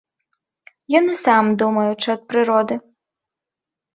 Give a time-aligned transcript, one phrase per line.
[0.99, 2.75] Ён і сам думаючы ад прыроды.